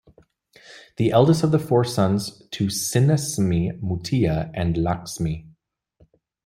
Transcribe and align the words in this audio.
The 0.97 1.11
eldest 1.11 1.43
of 1.43 1.51
the 1.51 1.59
four 1.59 1.83
sons 1.83 2.41
to 2.53 2.69
Sinnasamy 2.69 3.79
Muttiah 3.83 4.49
and 4.51 4.75
Lakshmi. 4.75 5.45